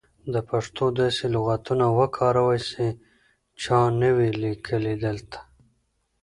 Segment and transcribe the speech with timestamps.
[0.33, 2.87] د پښتو داسې لغاتونه وکاروئ سی
[3.61, 5.39] چا نه وې لیکلي دلته.